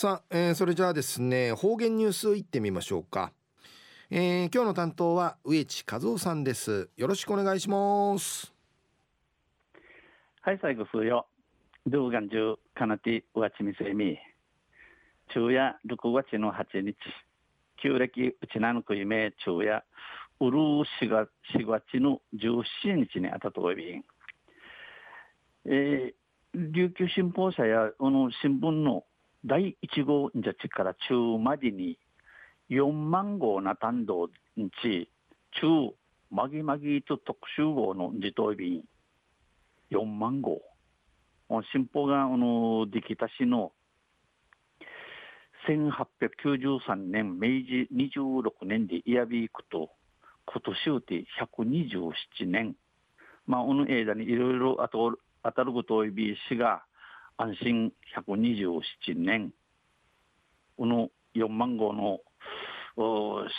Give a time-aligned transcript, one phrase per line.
[0.00, 3.34] さあ、えー、それじゃあですね方言ニュースいってみましょうか、
[4.08, 6.88] えー、今日の担当は植地和夫さんです。
[6.96, 8.50] よろしくお願いします。
[10.40, 11.26] はい最後数よ。
[11.86, 14.16] 動画中かなてわちみせみ。
[15.34, 16.96] 昼夜6月の8日。
[17.82, 19.84] 旧暦うちなのくいめ昼夜
[20.40, 20.60] うるう
[21.02, 24.04] 4月 ,4 月の17日にあたとびん。
[25.66, 29.04] えー、琉球新報社やこの新聞の
[29.44, 31.98] 第1号じゃちから中までに
[32.68, 34.28] 4万号な単道
[34.58, 35.10] んち
[35.60, 35.94] 中
[36.30, 38.82] まぎまぎと特集号の自動便
[39.90, 40.60] 4万号。
[41.72, 43.72] 新報があのできたしの
[45.68, 49.90] 1893年明治26年でイヤビークと
[50.46, 51.24] 今年うて
[51.58, 52.76] 127年。
[53.46, 54.88] まあ、この間にいろいろ
[55.42, 56.84] 当たることをいびしが
[57.42, 59.50] 安心127年、
[60.76, 62.18] この4万号の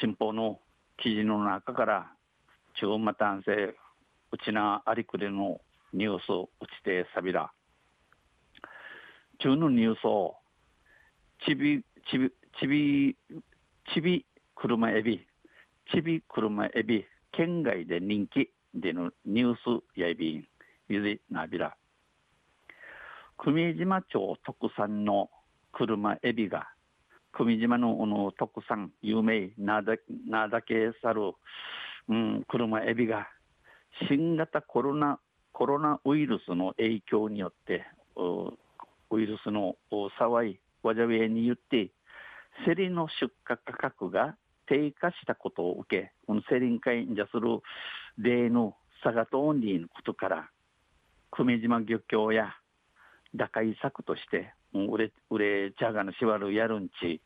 [0.00, 0.58] 新報の
[1.00, 2.12] 記事の中から、
[2.80, 5.60] 中またんせ、うちなありくれの
[5.92, 7.52] ニュースをちてさびら。
[9.38, 10.34] 中のニュースを、
[11.46, 13.16] ちび、ちび、ちび、
[13.94, 14.26] ちび
[14.56, 15.24] 車エビ、
[15.92, 20.44] ちび車エビ、県外で人気でのニュースやいびん、
[20.88, 21.76] ゆずなびら。
[23.38, 25.30] 久米島町特産の
[25.72, 26.68] 車エビが
[27.32, 29.96] 久米島のの特産有名なだ
[30.62, 31.34] けさる、
[32.08, 33.28] うん、車エビが
[34.08, 35.20] 新型コロナ
[35.52, 37.86] コロナウイルスの影響によって
[39.10, 41.90] ウイルスの騒いわじゃべによって
[42.66, 44.34] 競りの出荷価格が
[44.66, 47.60] 低下したことを受けこの競りに会にじゃする
[48.18, 50.50] 例の佐賀とオンリーのことから
[51.30, 52.54] 久米島漁協や
[53.34, 57.20] 打開策として、売れ、売れ、じゃがのしわるやるんち、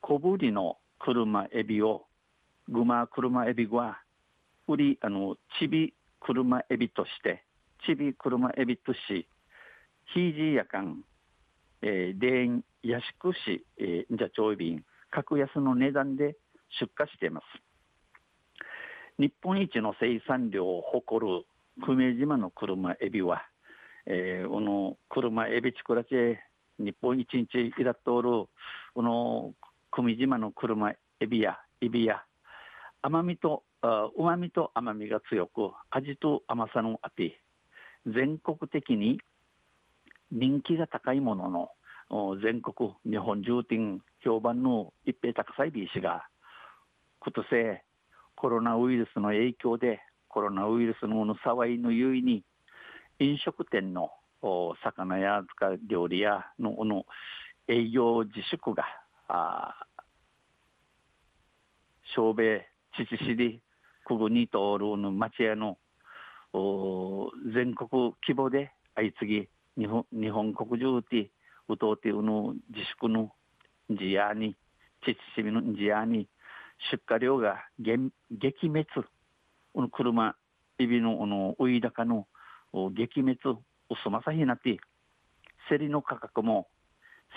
[0.00, 2.06] 小ぶりの車エビを、
[2.68, 4.00] グマ車エビは、
[4.68, 7.44] 売り、あの、ちび車エビとして、
[7.86, 9.26] ちび車エビとし、
[10.14, 11.02] ひいじやかん、
[11.82, 16.36] えー、でん、やしくし、えー、じゃちょいびん、格安の値段で
[16.80, 17.44] 出荷しています。
[19.18, 21.44] 日本一の生産量を誇る
[21.82, 23.42] 久米島の車エビは、
[24.12, 26.34] えー、この車エビチクラチェ
[26.80, 27.46] 日本一日
[27.78, 28.28] いらっとおる
[28.92, 29.52] この
[29.92, 30.90] 久米島の車
[31.20, 32.24] エビやエビや
[33.02, 37.40] 甘みとうまみと甘みが強く味と甘さのあって
[38.04, 39.20] 全国的に
[40.32, 41.70] 人気が高いもの
[42.10, 46.24] の全国日本中店評判の一平高さいビー氏が
[47.20, 47.80] 今年
[48.34, 52.42] コロナウイルスの影響でコロナウイルスの騒いのゆいに
[53.20, 54.10] 飲食店の
[54.82, 55.42] 魚や
[55.86, 57.04] 料理やのの
[57.68, 58.84] 営業自粛が
[62.14, 62.66] 小米
[62.96, 63.60] 父市
[64.06, 65.76] くぐに通るの町屋の
[67.54, 71.30] 全国規模で相次ぎ日本日本国中で
[71.68, 73.32] うとうてうの自粛の
[73.90, 74.56] 地やに
[75.02, 76.26] 父市の地やに
[76.90, 78.86] 出荷量が激滅。
[79.74, 80.34] この車
[80.78, 82.26] エビののウイダカの
[82.72, 83.38] 撃滅
[83.88, 84.78] おすまさひなって
[85.68, 86.68] 競りの価格も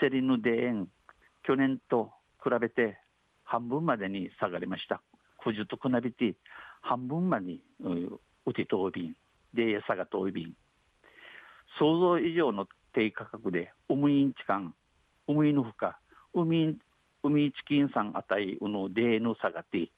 [0.00, 0.88] 競りの田園
[1.42, 2.10] 去年と
[2.42, 2.98] 比べて
[3.44, 5.02] 半分までに下がりました。
[5.42, 6.34] くじとくなびて
[6.80, 7.58] 半分まで
[8.46, 9.14] うてとおびん
[9.52, 10.54] で餌がとおびん。
[11.78, 14.74] 想像以上の低価格で海インチカン
[15.26, 15.90] 海の負荷
[16.34, 16.76] 海
[17.22, 19.90] 海チキンさんあたいうのデーの下がって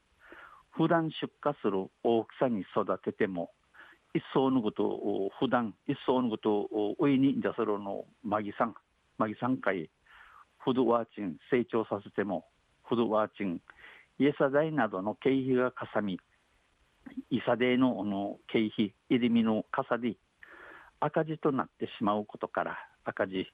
[0.71, 3.51] 普段出荷する大きさに育てても
[4.17, 8.75] 一層のことを普段一層のことを上に出せるのマギさん。
[9.19, 9.91] マギさん会
[10.59, 12.47] フードワーチン成長させても
[12.85, 13.61] フードワーチン
[14.19, 16.19] イエサ代などの経費がかさみ
[17.31, 20.17] イサデーのの経費入り身のかさで
[21.01, 23.47] 赤字となってしまうことから赤字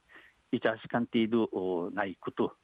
[0.53, 2.55] イチャシカンティドないこと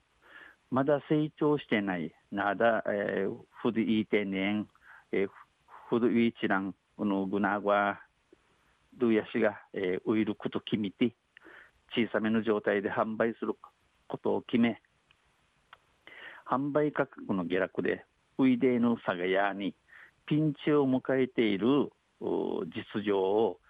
[0.70, 4.68] まだ成長してないなだ、えー、フードイーテネン、
[5.12, 5.28] えー、
[5.88, 8.00] フードイーチランこのグナワ
[8.98, 11.14] ドゥヤシが、えー、ウイルクと決めて
[11.94, 13.54] 小さめの状態で販売する
[14.08, 14.82] ことを決め
[16.50, 18.04] 販売価格の下落で
[18.36, 19.76] ウイデーのサガヤに
[20.26, 21.88] ピンチを迎えている
[22.20, 23.60] 実情を、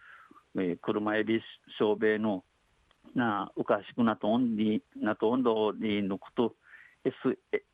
[0.57, 1.43] えー、車エビ
[1.79, 2.45] 小米の
[3.15, 6.55] なおかしくなとんになとんどにのこと
[7.05, 7.15] S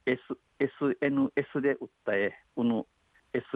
[0.04, 0.20] S
[0.58, 2.86] SNS で訴えこの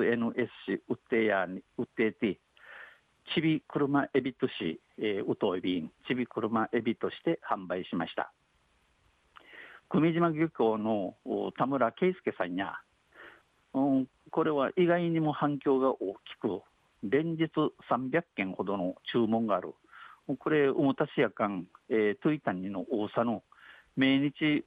[0.04, 0.48] SNS
[0.88, 2.38] 売ってやに売ってて
[3.34, 8.32] ちび車エビとし、えー、うといびんちび車エビとして販売しました
[9.90, 11.14] 久米島漁港の
[11.56, 12.74] 田村圭介さんや、
[13.72, 16.60] うん、これは意外にも反響が大きく、
[17.02, 17.44] 連日
[17.90, 19.74] 300件ほどの注文がある。
[20.38, 23.42] これ、おもたしやかん、えー、トイタンニの大佐の、
[23.96, 24.66] 毎日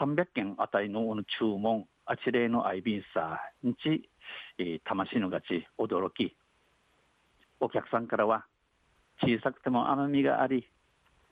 [0.00, 4.08] 300件あたりの注文、あちれのアイビンサーにち、
[4.84, 6.36] 魂のがち、驚き、
[7.60, 8.46] お客さんからは、
[9.22, 10.68] 小さくても甘みがあり、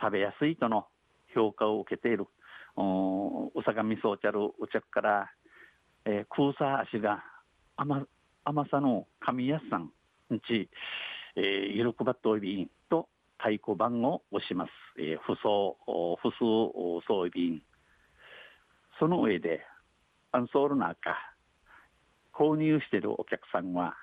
[0.00, 0.86] 食べやすいとの
[1.34, 2.26] 評価を受けている。
[2.76, 5.30] うさがみそうちゃるお茶から、
[6.04, 7.22] えー、空さ足が
[7.76, 8.06] 甘
[8.44, 9.90] 甘さの神安さん
[10.30, 10.68] にち、
[11.36, 13.08] えー、喜ばっとおいびんと
[13.38, 14.70] 太鼓判を押します。
[14.98, 15.74] えー、不相、
[16.16, 17.60] 不相装備
[18.98, 19.60] その上で、
[20.32, 21.31] アンソールナーか、
[22.34, 23.94] 購入しているお客さんは、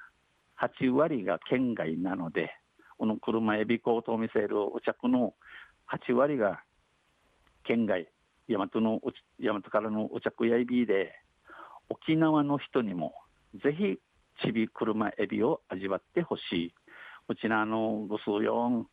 [0.61, 2.51] 8割が県外なので、
[2.97, 5.33] この車エビコートを見せるお客の
[5.87, 6.61] 8割が
[7.63, 8.09] 県外、
[8.49, 8.99] 大和の
[9.39, 11.13] 大和からのお着やエビで、
[11.89, 13.13] 沖縄の人にも
[13.55, 13.97] ぜひ
[14.45, 16.73] ちび車エビを味わってほしい。
[17.27, 18.87] うちなのご数四、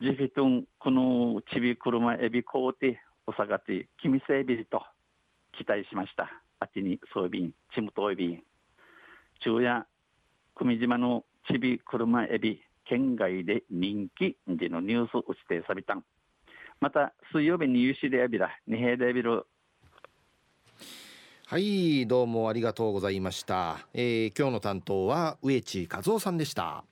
[0.00, 2.96] ジフィトン、このちび車エビコーティ、
[3.26, 4.82] おさがて、キミセエビと
[5.52, 6.42] 期待しました。
[6.62, 8.42] あっちにソイビン、チムトイビン。
[9.40, 9.84] 昼夜、
[10.54, 16.04] 久米島のちび車エビ、県外で人気でのニュース打ちてさびたん。
[16.80, 19.44] また、水曜日に有志でやびら、二平でやびる。
[21.46, 26.84] はいどうもありがとうございました、えー、今日の担当は植地和夫さんでした